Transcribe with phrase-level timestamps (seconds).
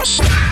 [0.00, 0.49] that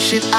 [0.00, 0.33] shit.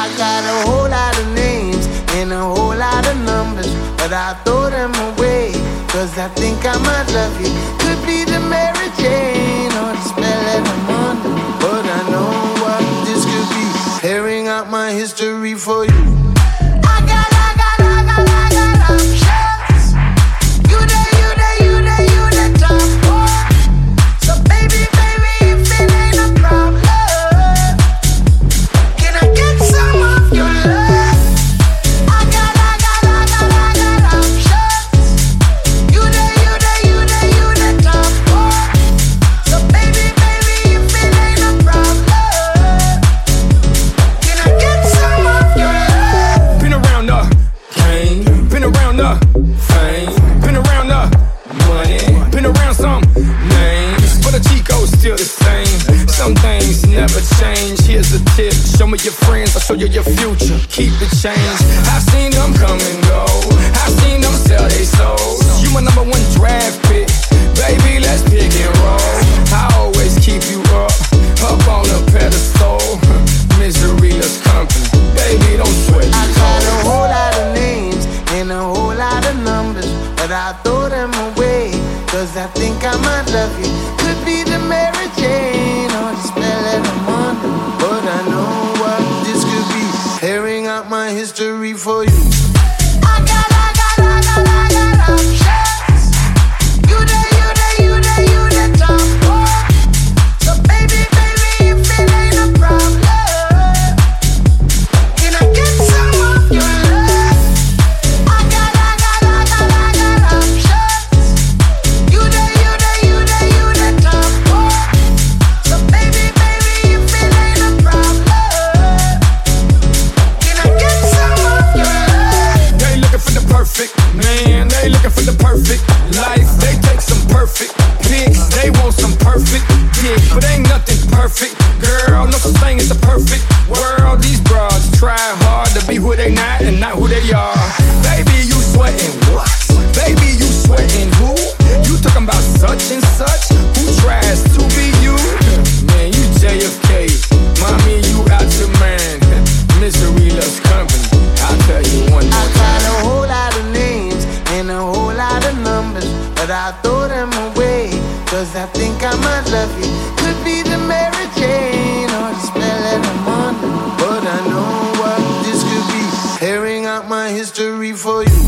[167.55, 168.44] history for you.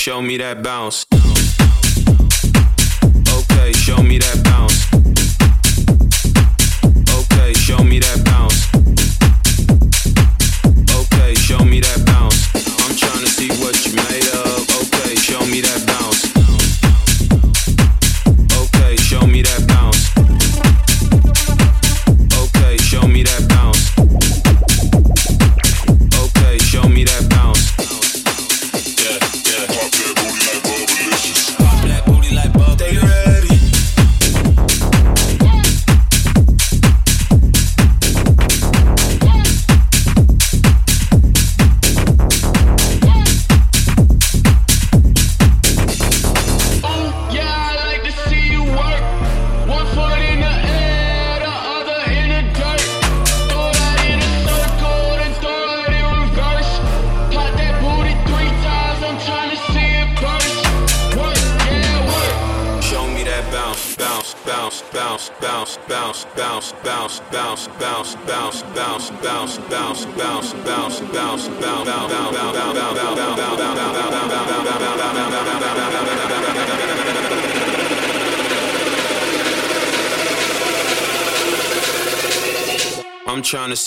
[0.00, 1.09] Show me that bounce.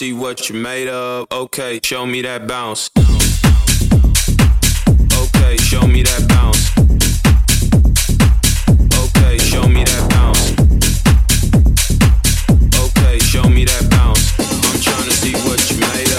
[0.04, 1.26] see what you made of.
[1.32, 2.90] Okay, show me that bounce.
[5.24, 6.62] Okay, show me that bounce.
[9.04, 10.44] Okay, show me that bounce.
[12.86, 14.24] Okay, show me that bounce.
[14.40, 16.13] I'm trying to see what you made of.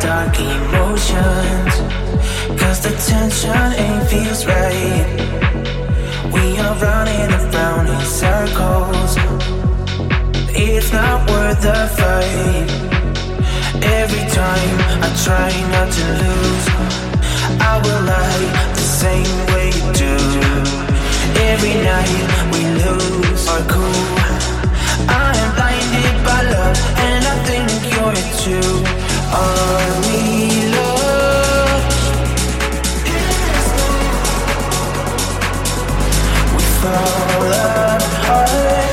[0.00, 1.74] Dark emotions.
[2.60, 5.06] Cause the tension ain't feels right.
[6.32, 9.16] We are running around in circles.
[10.54, 12.68] It's not worth the fight.
[13.82, 16.66] Every time I try not to lose,
[17.60, 20.14] I will lie the same way you do.
[21.50, 24.22] Every night we lose our cool.
[25.08, 25.51] I am
[26.24, 28.72] by love, and I think you're too.
[30.76, 32.04] Lost?
[36.54, 38.91] We fall apart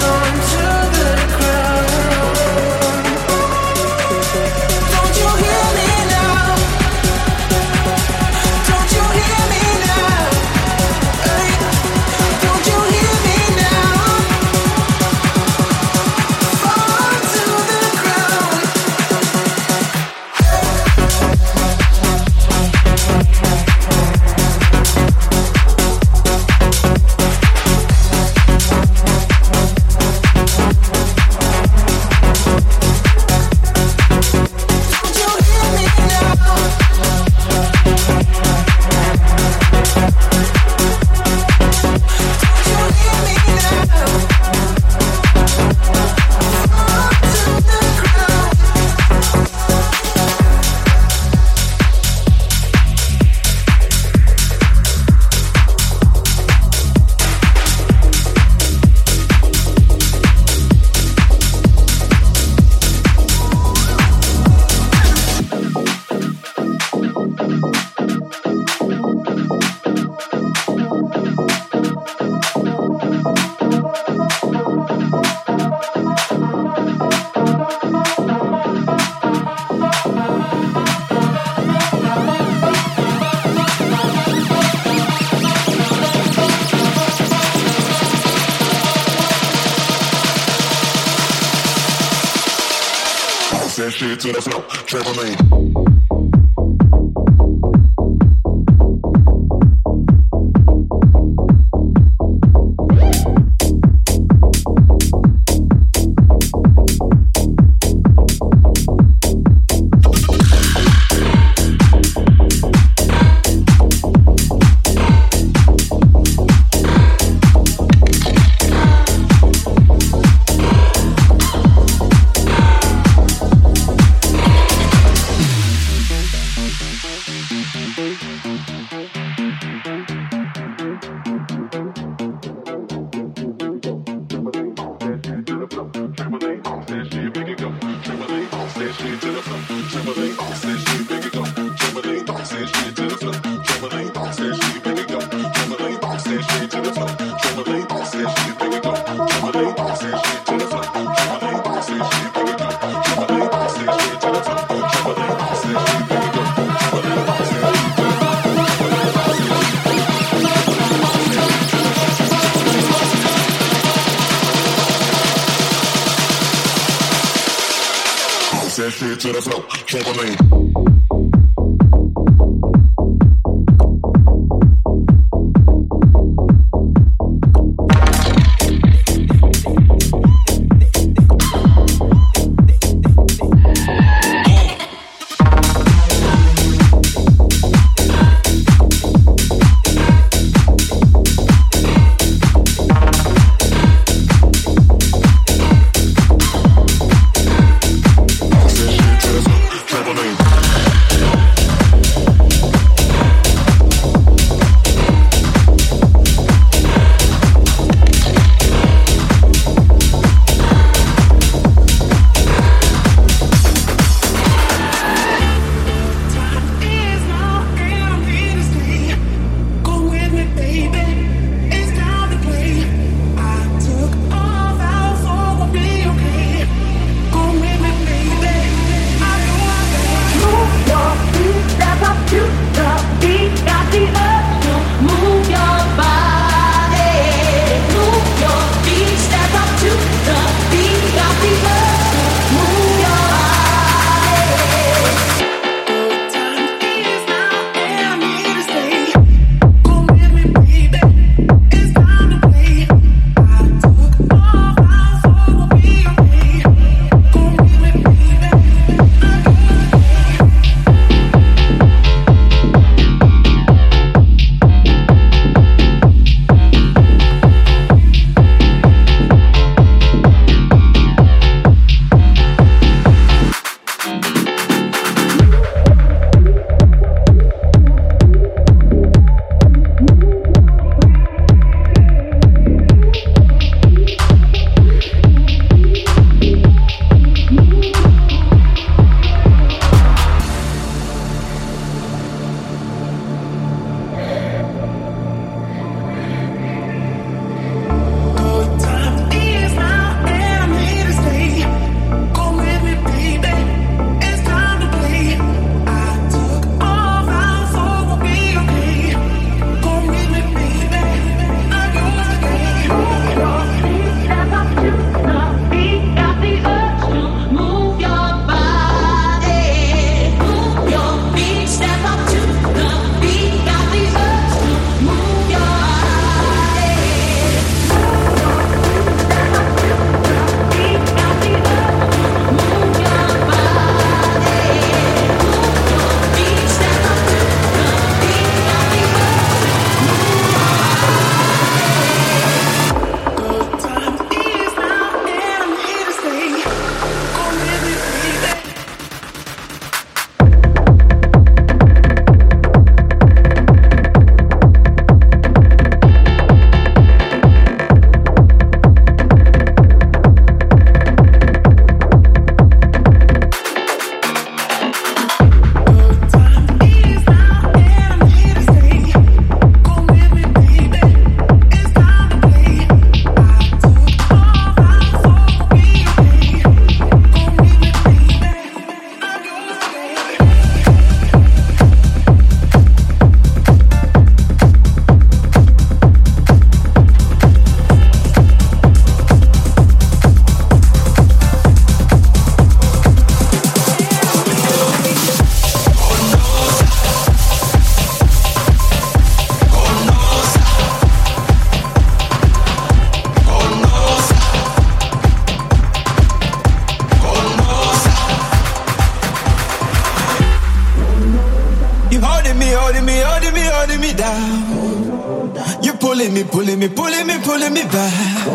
[416.51, 418.45] pulling me, pulling me, pulling me back.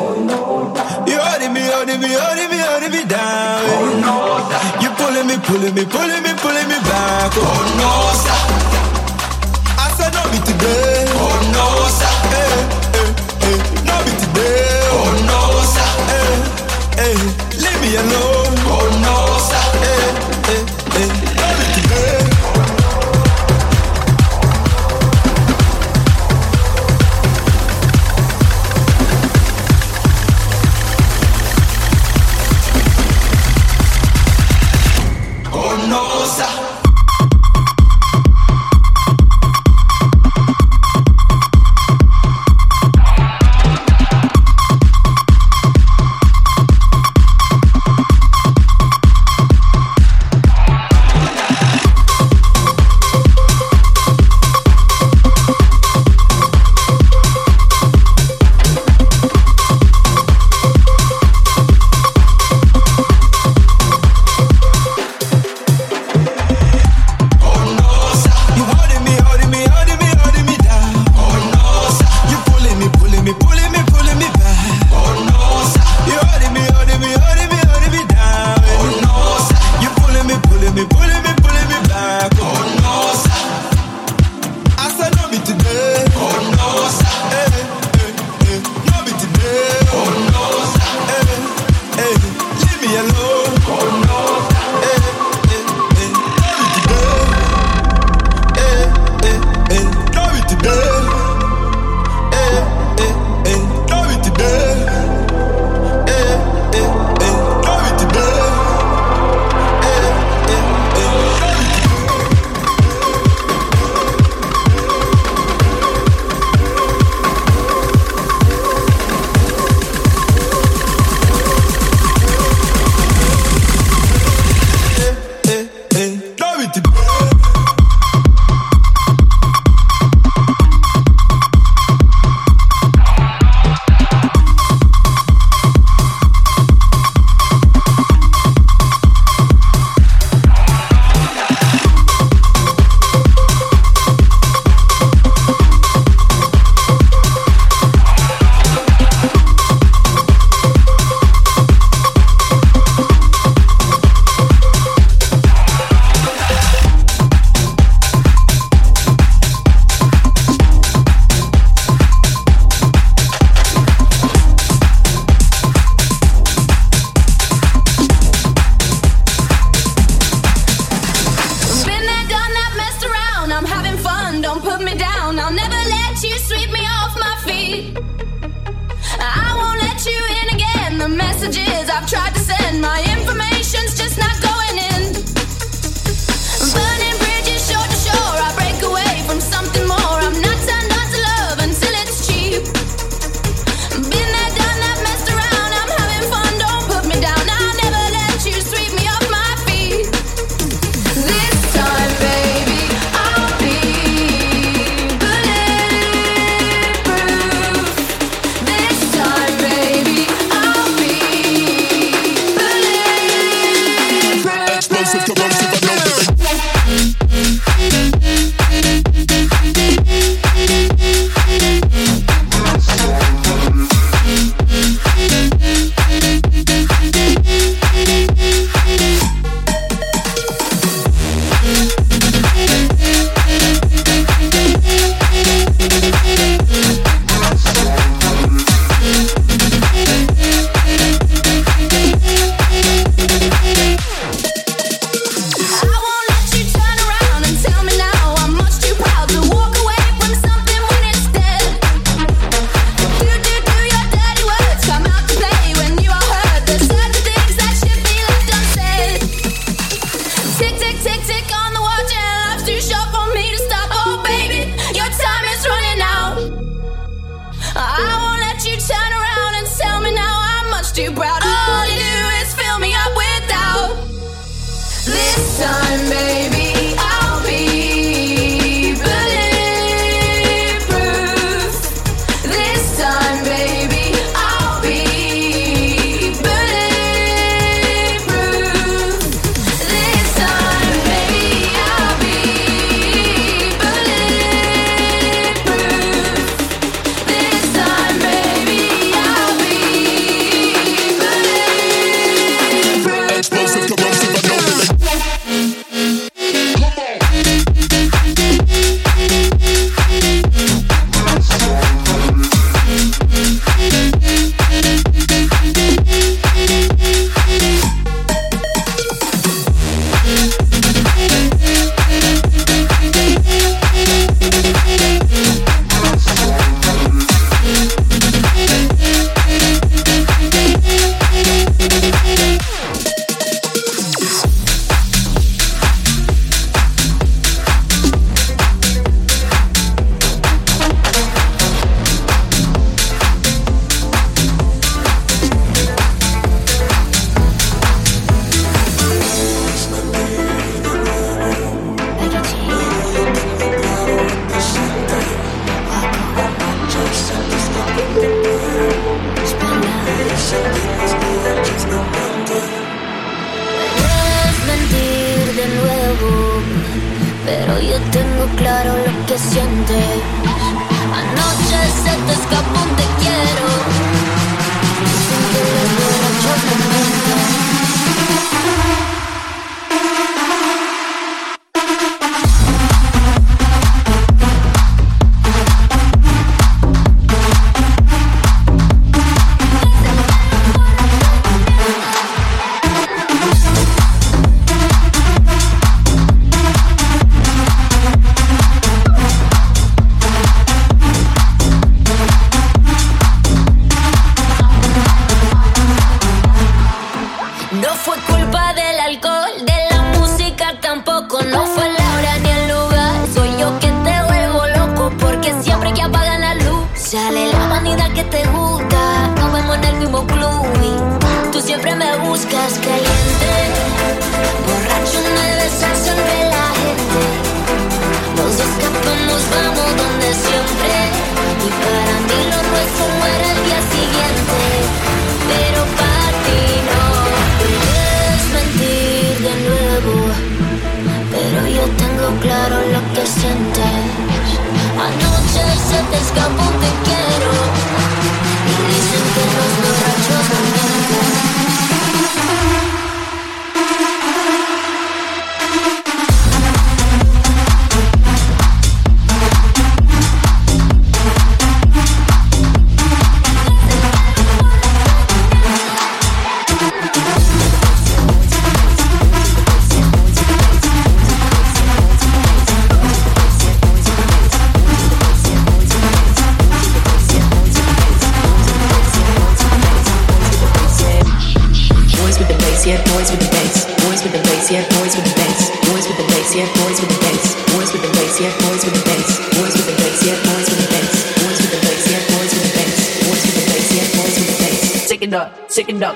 [1.07, 4.83] You holding me, holding me, holding me, holding me down.
[4.83, 7.33] You pulling me, pulling me, pulling me, pulling me back.
[7.37, 8.84] Oh no, stop.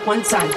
[0.09, 0.49] one time.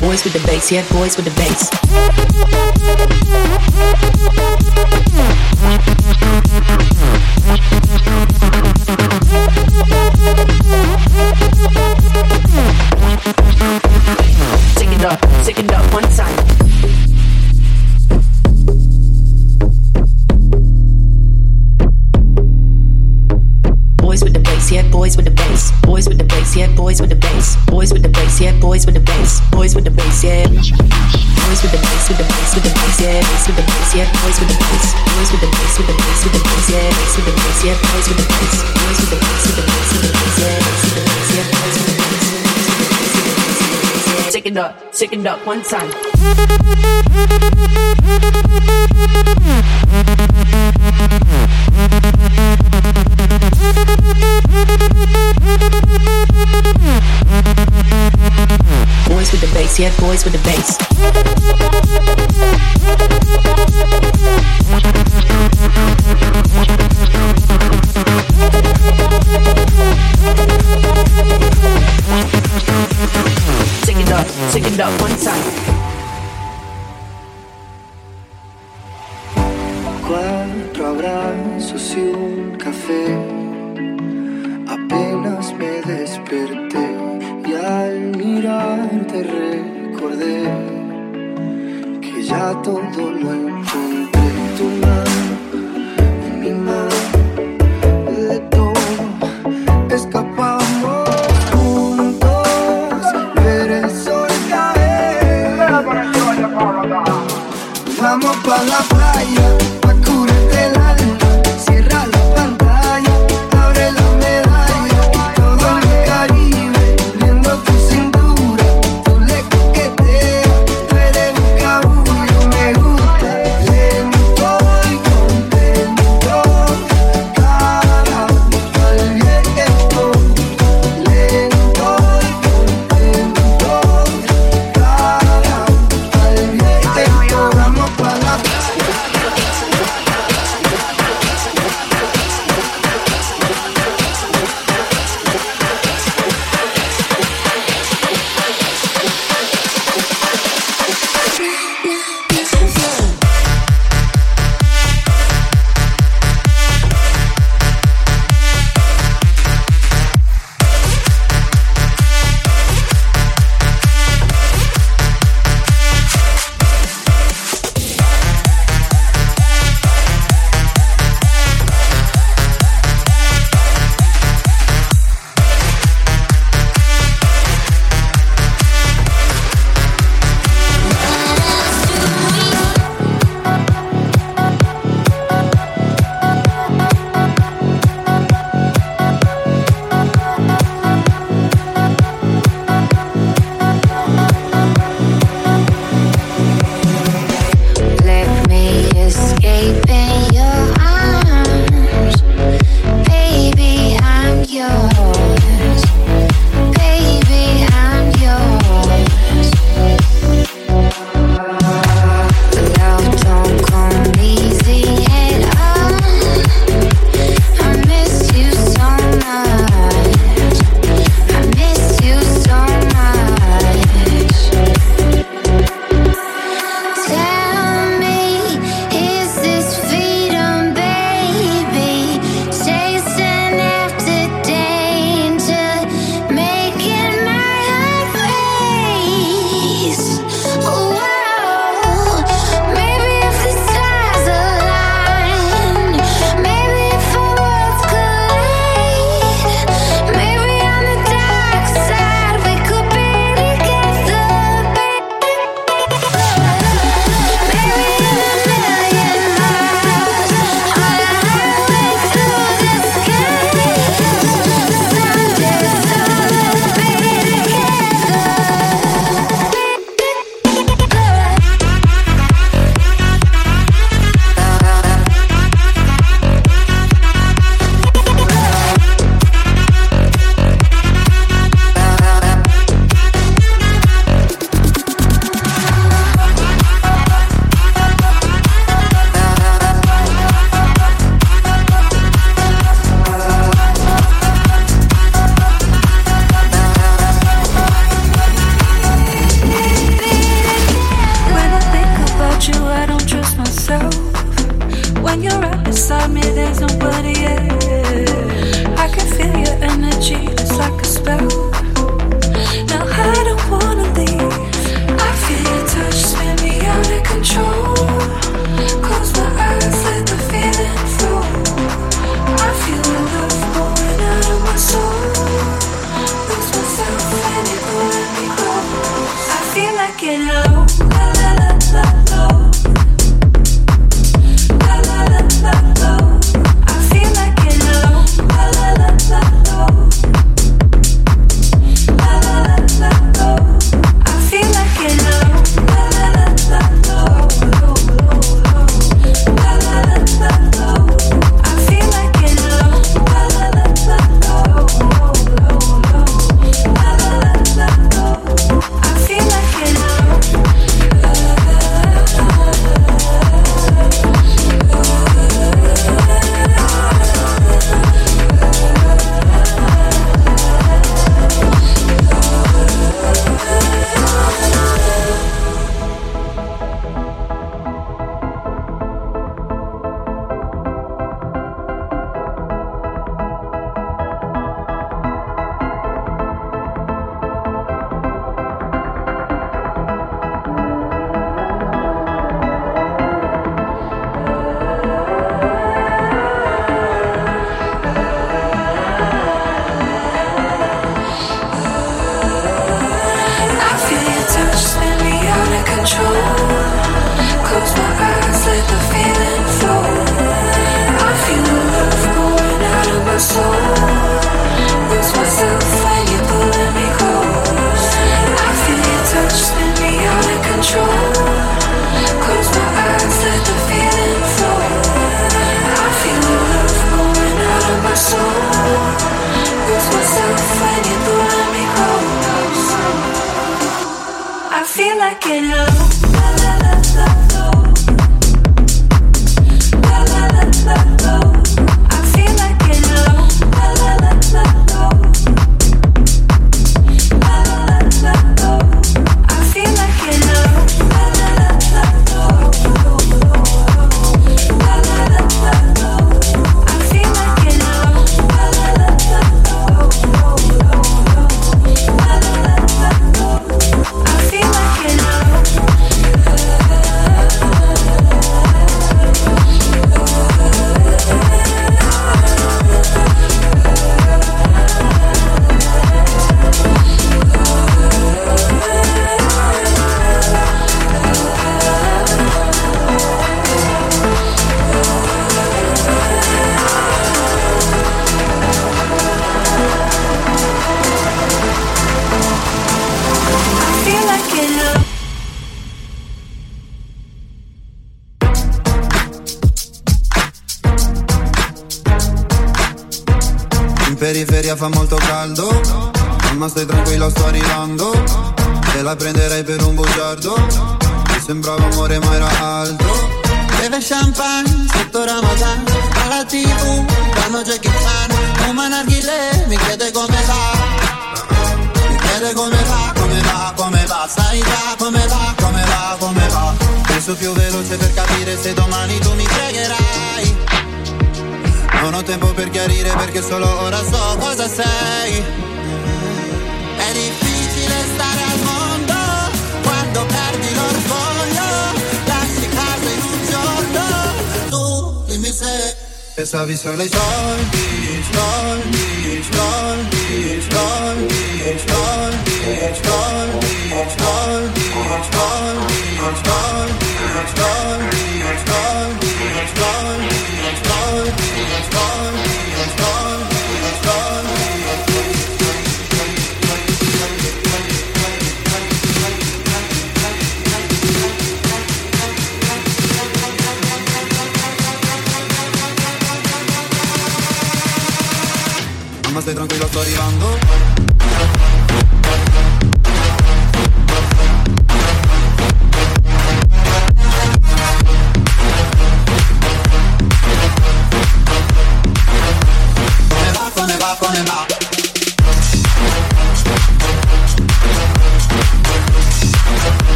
[0.00, 1.39] Boys with the bass, yeah, boys with the
[45.40, 45.90] up one time.
[59.08, 60.89] Boys with the bass, yeah, boys with the bass.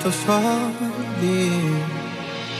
[0.00, 1.82] Voluto soldi.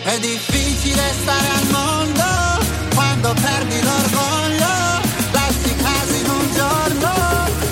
[0.02, 2.64] È difficile stare al mondo
[2.94, 5.00] quando perdi l'orgoglio
[5.32, 7.10] Lasci casa in un giorno.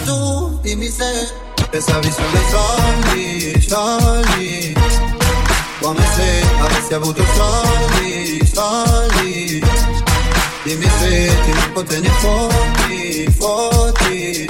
[0.04, 1.32] Tu dimmi se
[1.70, 4.74] Pensavi solo ai soldi, soldi.
[5.80, 9.62] Come se avessi avuto soldi, soldi.
[10.62, 14.46] Dimmi se ti rubo te ne fotti, fotti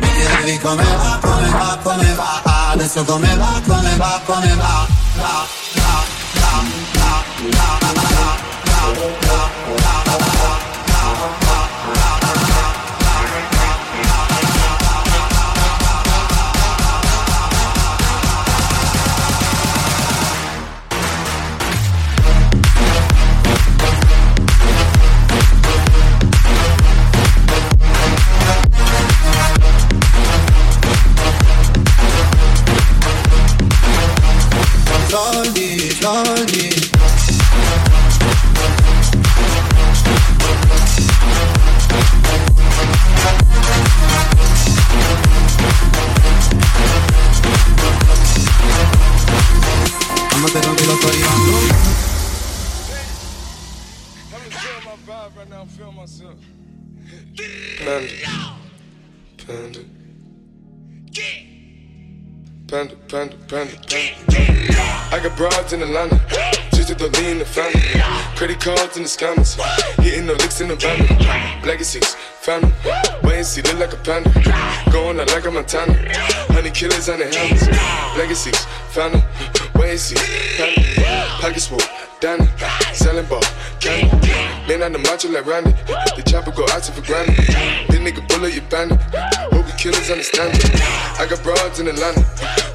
[0.00, 4.86] Mi chiedevi come va, come va, come va Adesso come va, come va, come va?
[5.16, 5.46] Va,
[5.76, 6.04] va,
[6.34, 6.62] va,
[6.92, 7.85] va, va,
[65.76, 66.18] in Atlanta.
[66.72, 67.80] Just to lean the family.
[68.36, 69.56] Credit cards in the scammers.
[70.02, 70.98] Hitting the licks in the van.
[71.62, 72.72] Legacies, family.
[73.22, 74.30] Wait and see, look like a panda.
[74.90, 75.92] Going out like a Montana.
[76.52, 77.66] Honey killers on the helmets.
[78.16, 79.22] Legacies, family.
[79.76, 81.36] Panda.
[81.40, 81.80] Pockets full,
[82.20, 82.46] Danny.
[82.92, 83.42] Selling ball,
[83.80, 84.28] candy.
[84.68, 85.72] Man on the macho like Randy.
[86.16, 87.36] The chopper go out to for granted.
[87.88, 89.00] This nigga bullet, you bandit.
[89.52, 90.64] Hope you killers understand it.
[91.20, 92.24] I got broads in Atlanta.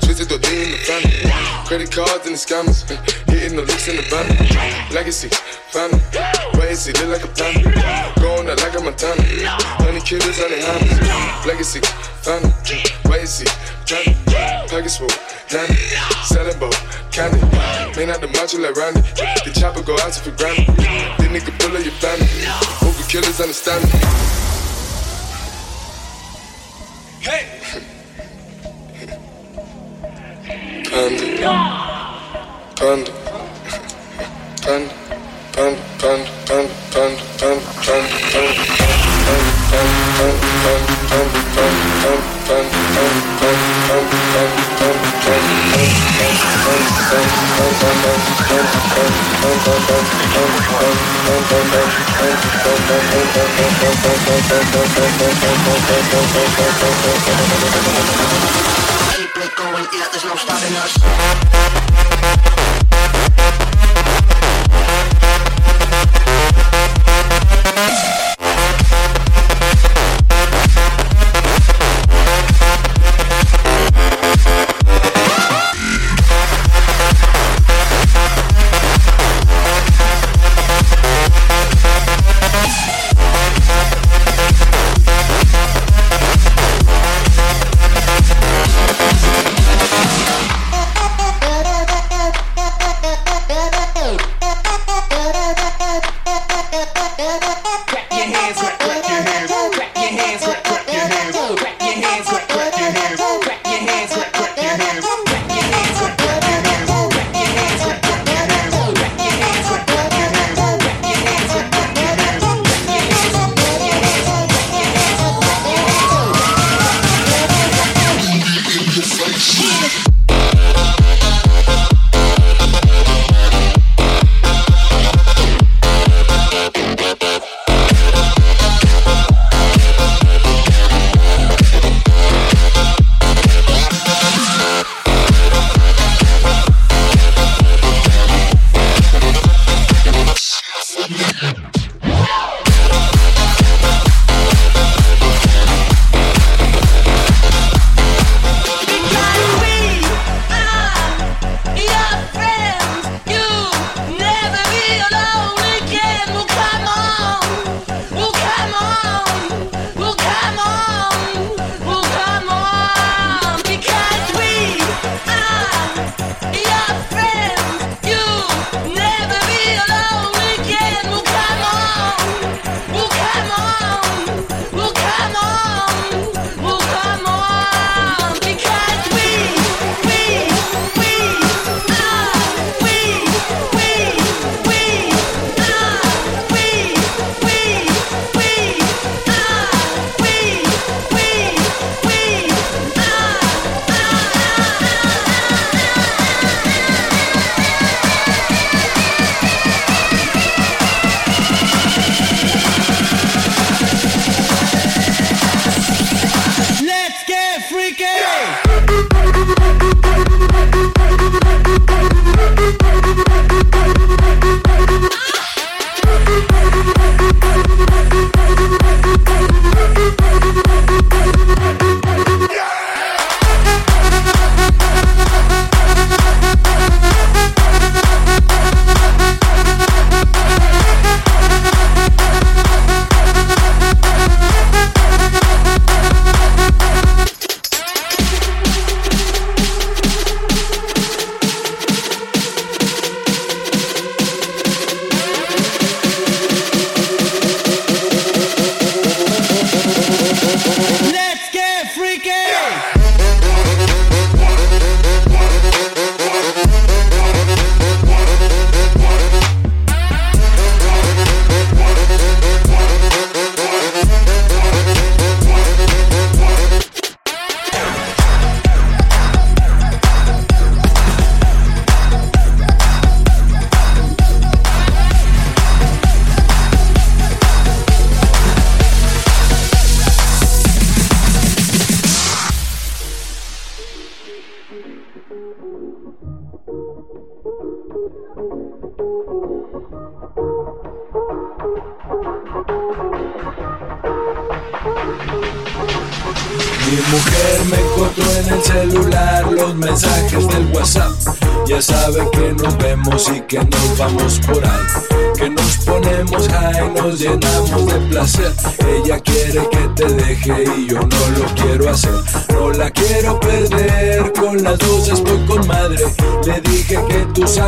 [0.01, 1.67] Twisted the D in the family.
[1.67, 2.85] Credit cards and the scammers.
[3.41, 4.29] Hitting the licks in the van.
[4.93, 5.27] Legacy,
[5.73, 5.97] family.
[6.61, 7.73] And see, look like a panda.
[8.21, 9.17] Going out like a Montana.
[9.81, 11.01] Honey killers on the hammers.
[11.47, 11.81] Legacy,
[12.21, 12.53] family.
[13.09, 13.49] And see,
[13.83, 14.13] Johnny.
[14.69, 15.09] Pockets full,
[15.49, 15.73] Danny.
[16.21, 16.69] Selling ball,
[17.09, 17.41] candy.
[17.97, 19.01] Man out the macho like Randy.
[19.01, 20.67] The chopper go out to for granted.
[20.77, 22.29] This nigga bullet, you bandit.
[22.77, 23.89] Hope you killers understand me.
[27.25, 27.49] Hey!
[30.91, 31.91] Panda.
[32.75, 33.20] Panda.
[34.61, 34.69] Keep
[59.37, 60.97] it going, yeah, there's no stopping us.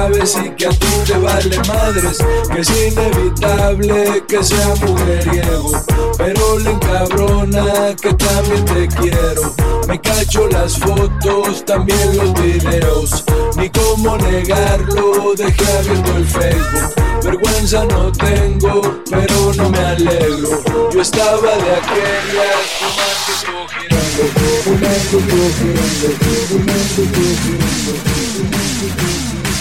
[0.03, 2.17] Sabes y que a ti te vale madres.
[2.51, 5.71] Que es inevitable que sea mujeriego.
[6.17, 9.53] Pero le encabrona que también te quiero.
[9.87, 13.23] Me cacho las fotos, también los videos.
[13.55, 16.93] Ni cómo negarlo, dejé abierto el Facebook.
[17.23, 20.61] Vergüenza no tengo, pero no me alegro.
[20.91, 24.23] Yo estaba de aquellas fumando, girando,
[24.63, 25.17] fumando,
[25.57, 26.07] girando,
[26.49, 27.01] fumando,
[28.83, 29.52] Porque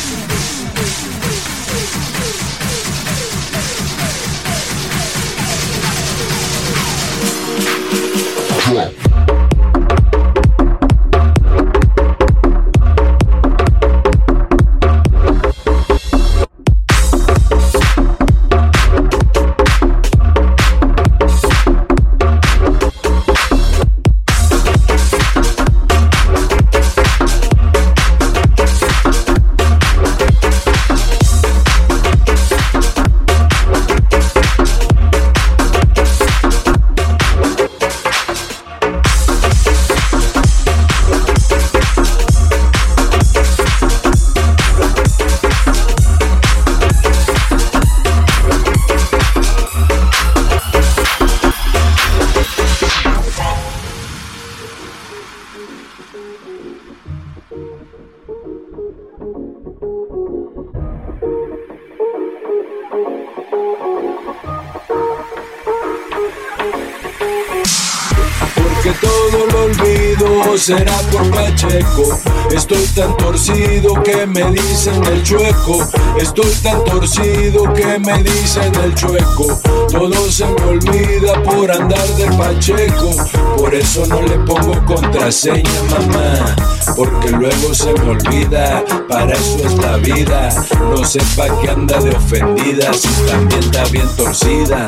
[70.62, 72.20] será por Pacheco.
[72.54, 75.84] Estoy tan torcido que me dicen el chueco.
[76.16, 79.60] Estoy tan torcido que me dicen el chueco.
[79.90, 83.10] Todo se me olvida por andar de Pacheco.
[83.56, 86.54] Por eso no le pongo contraseña, mamá.
[86.94, 88.84] Porque luego se me olvida.
[89.08, 90.48] Para eso es la vida.
[90.78, 92.92] No sepa que anda de ofendida.
[92.94, 94.86] Si también está bien torcida.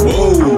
[0.00, 0.56] Wow.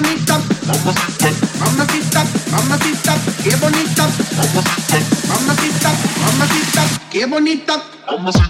[0.00, 0.40] bonita,
[1.60, 4.08] mamacita, mamacita, qué bonita,
[5.28, 5.92] mamacita,
[6.24, 8.49] mamacita, qué bonita, mamacita.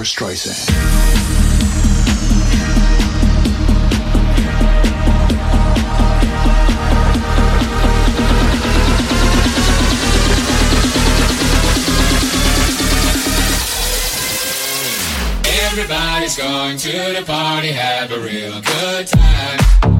[0.00, 0.70] Barbra Streisand.
[15.44, 19.99] Everybody's going to the party, have a real good time.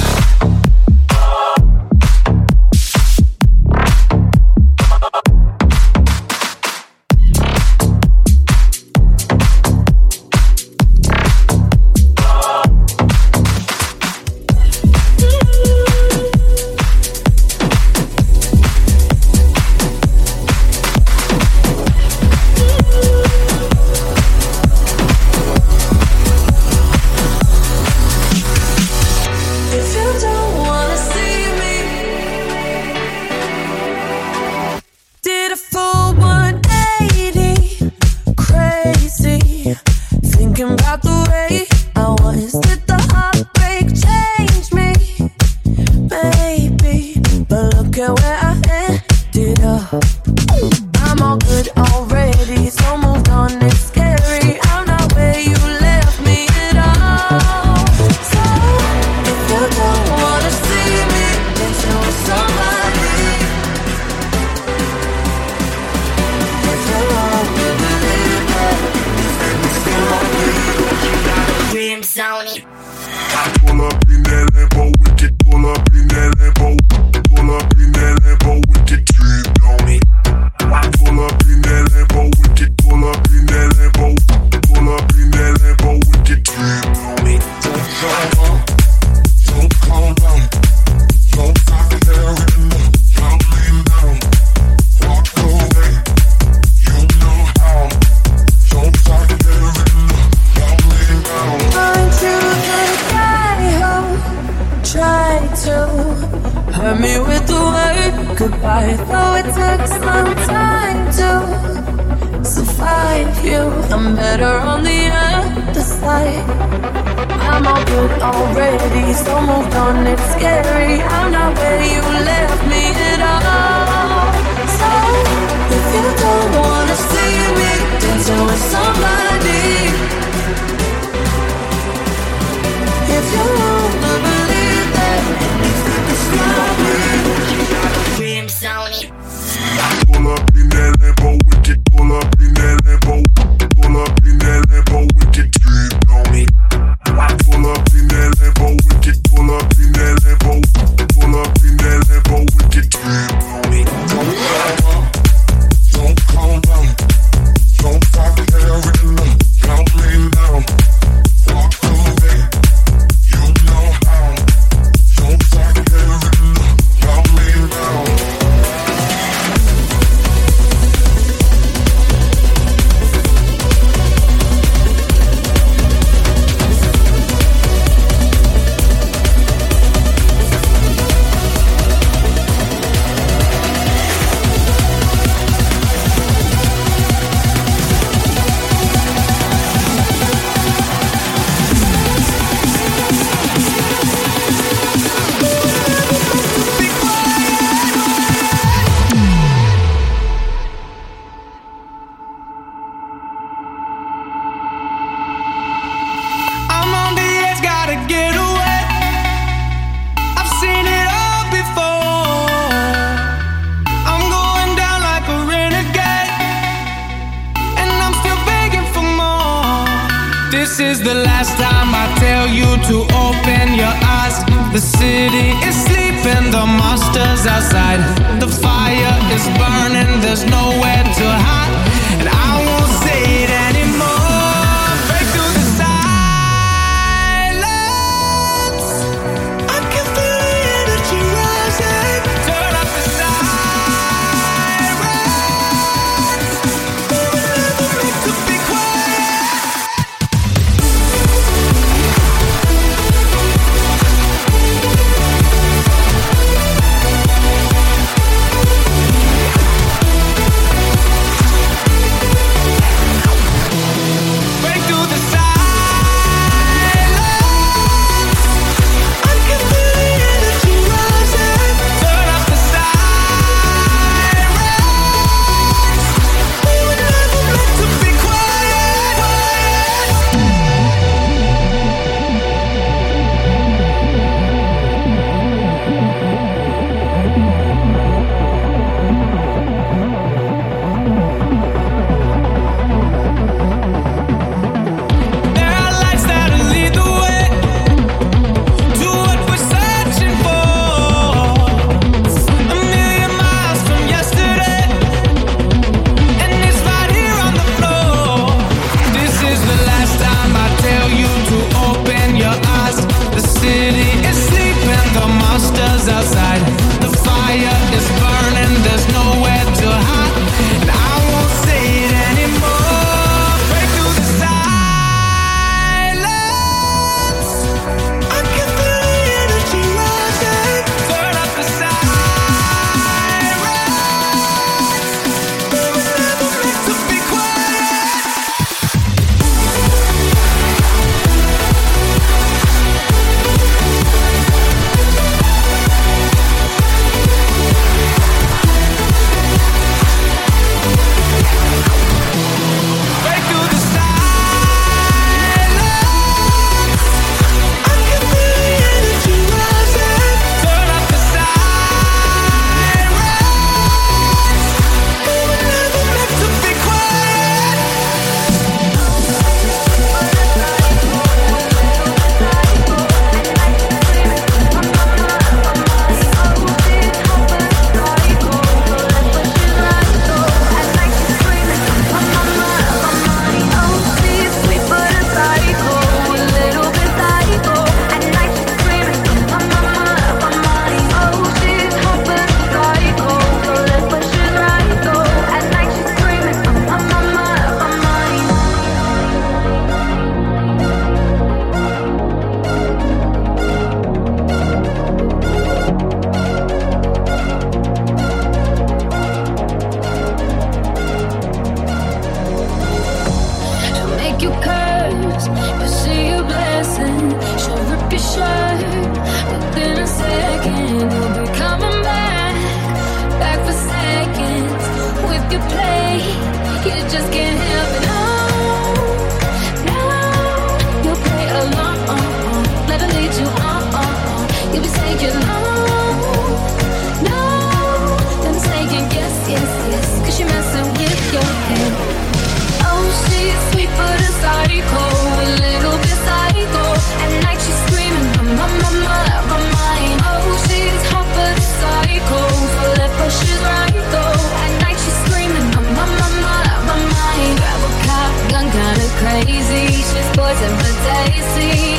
[461.03, 461.90] Poison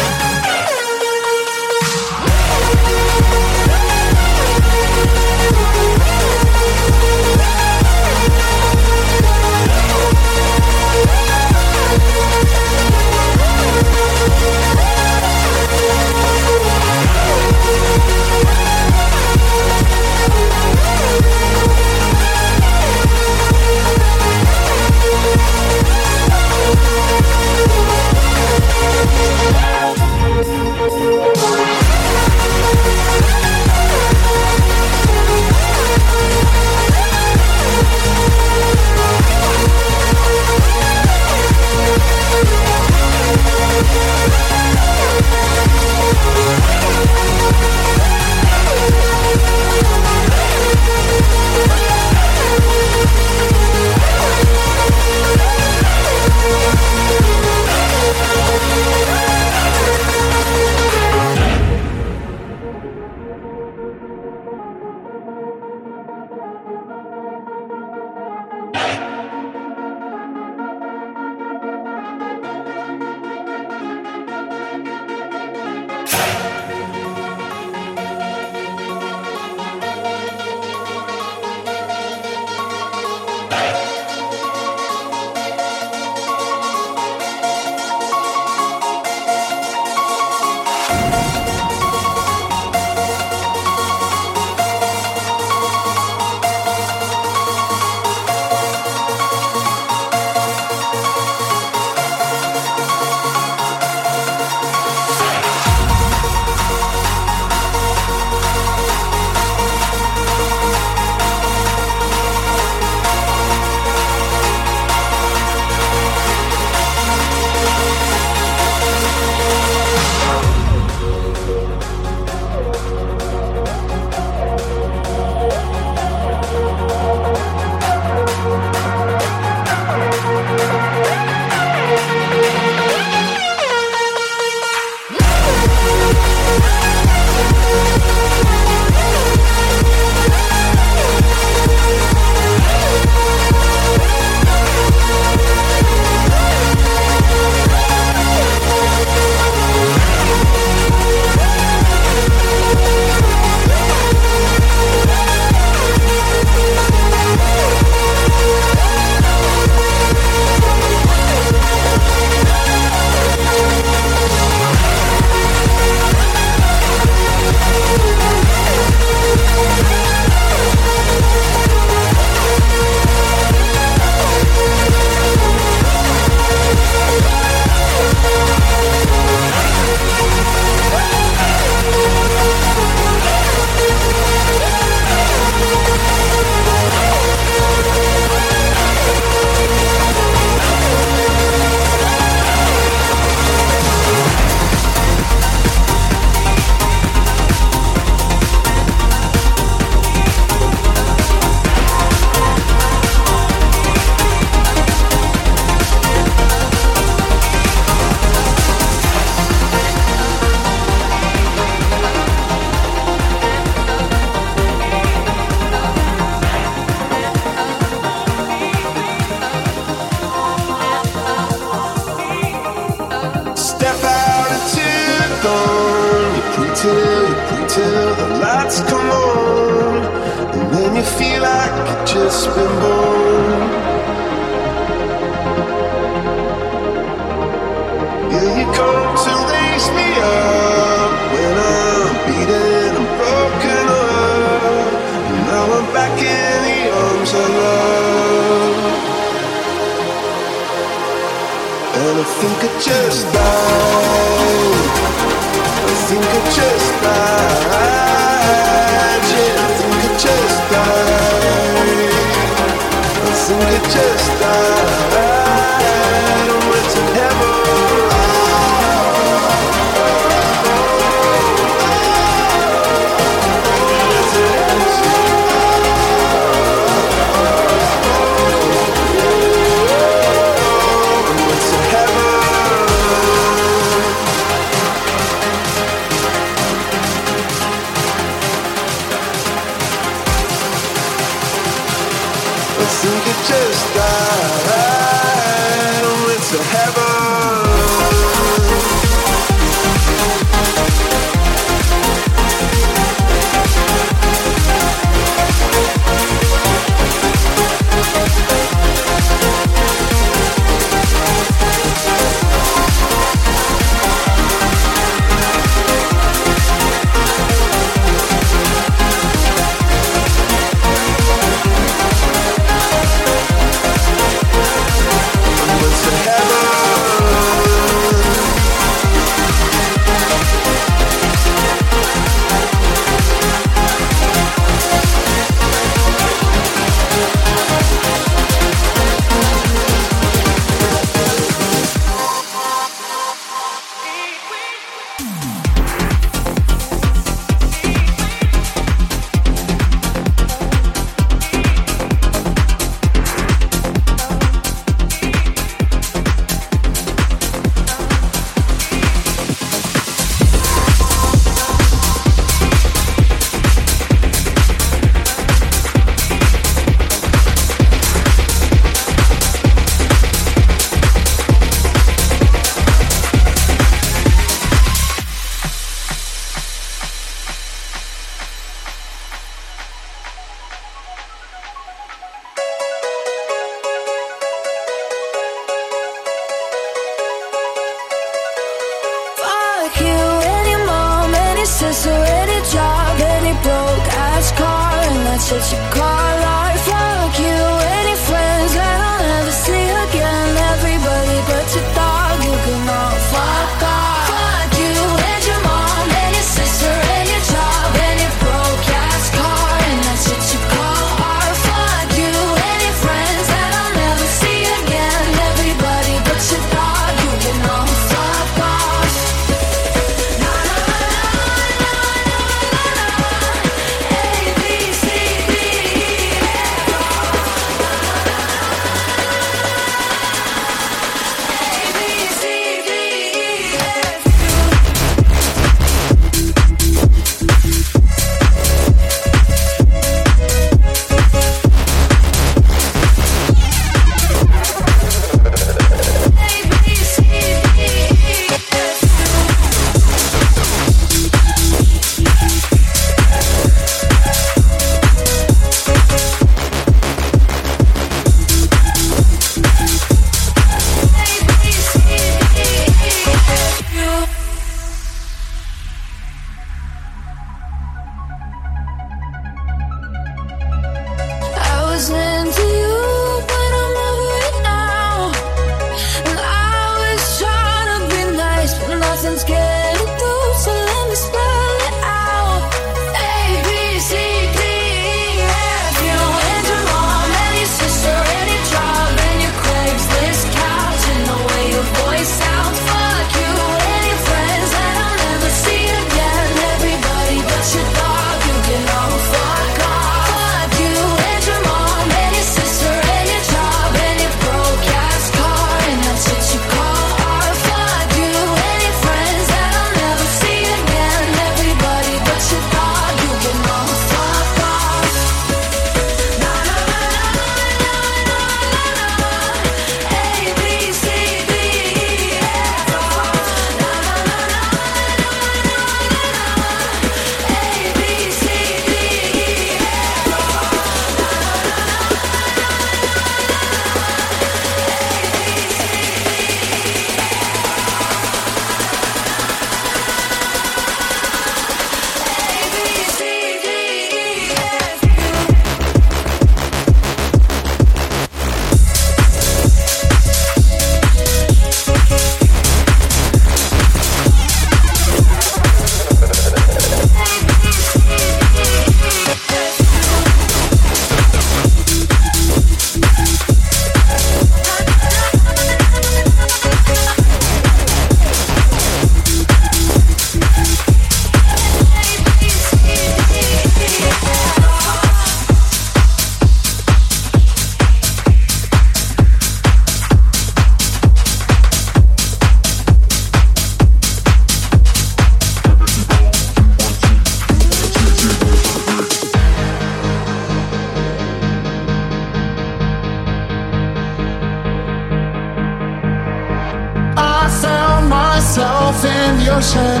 [598.38, 600.00] myself in the ocean.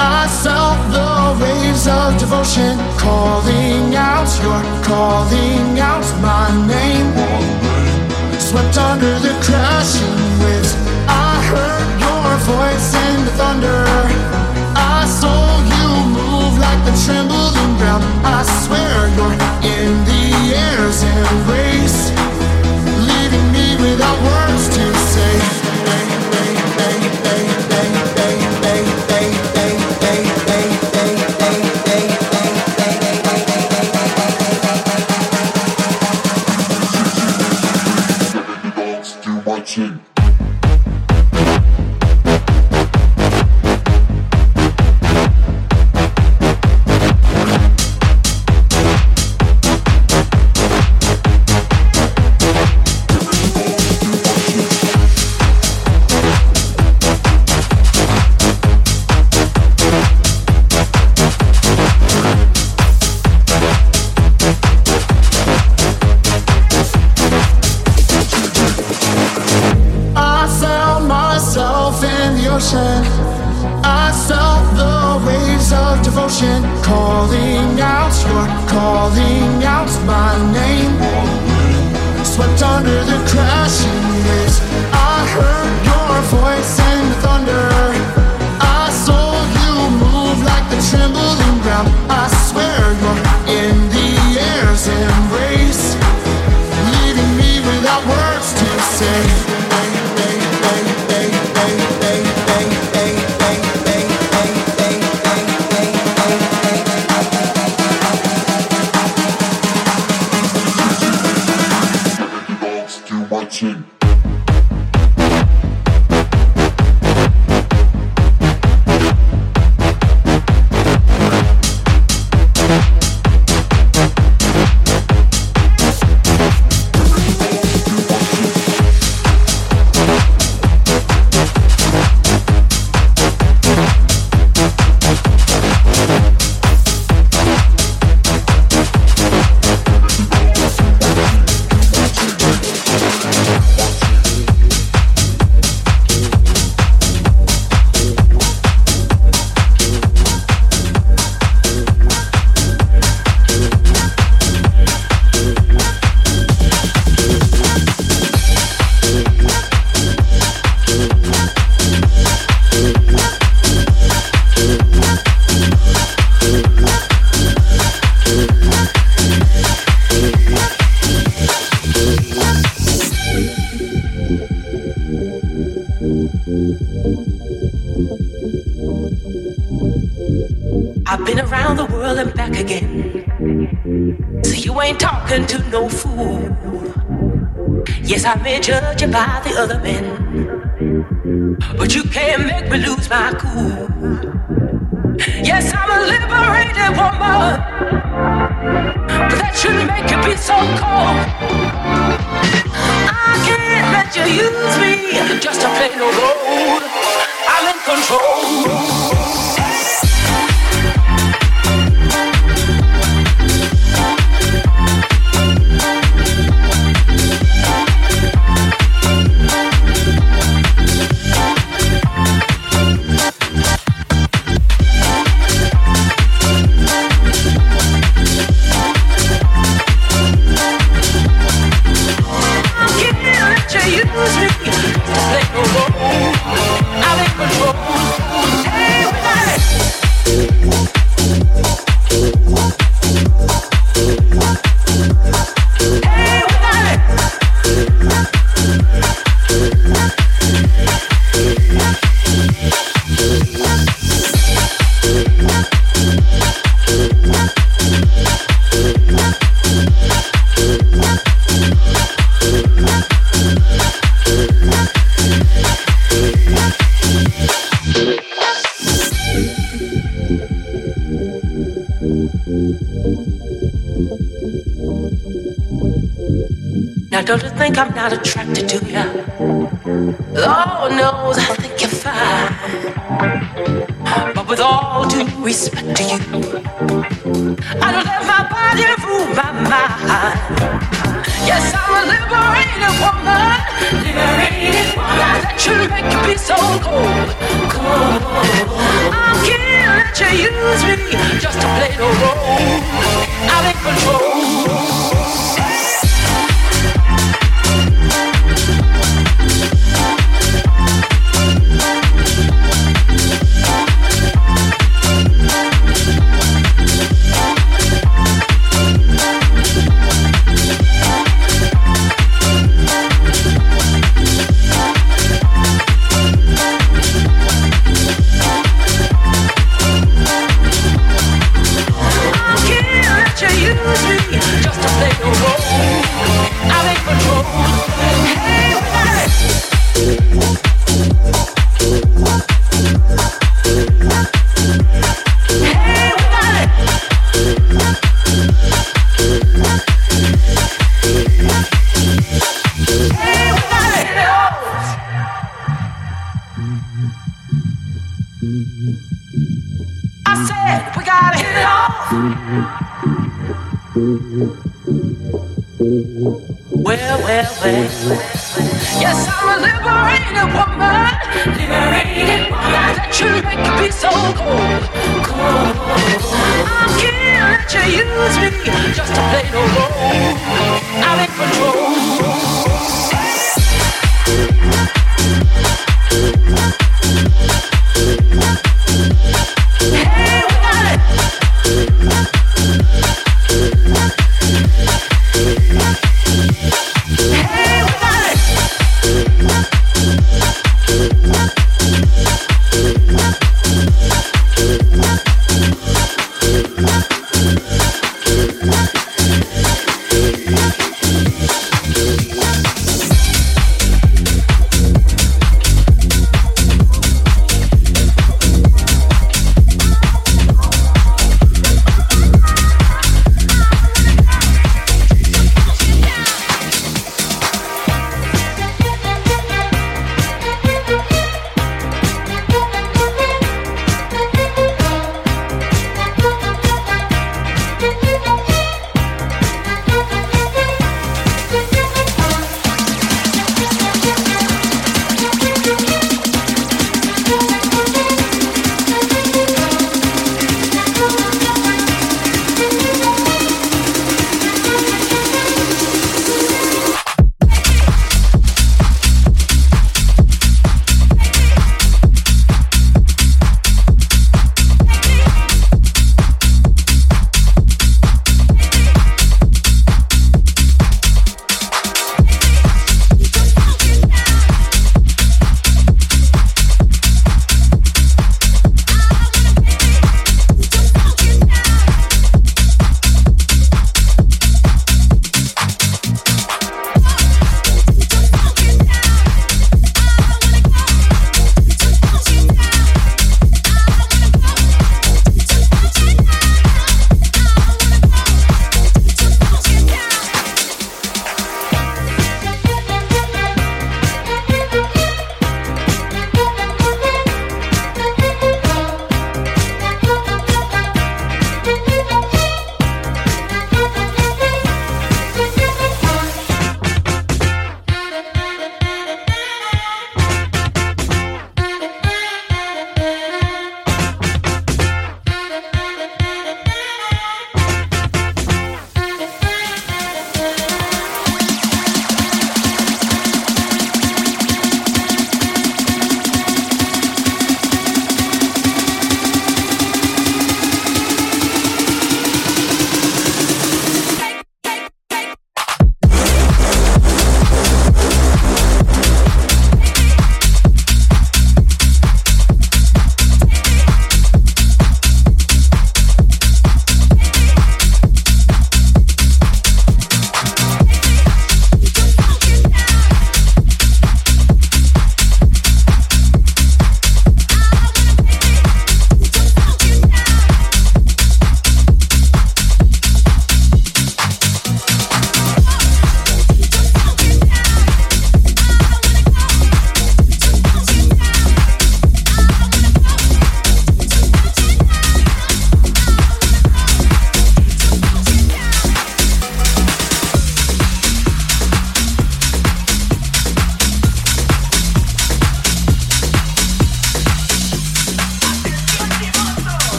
[0.00, 7.12] I felt the waves of devotion calling out, you're calling out my name.
[8.40, 10.72] Swept under the crashing waves,
[11.28, 13.84] I heard your voice in the thunder.
[14.96, 18.04] I saw you move like the trembling ground.
[18.24, 19.36] I swear you're
[19.76, 20.24] in the
[20.56, 22.00] air's embrace,
[23.08, 25.62] leaving me without words to say.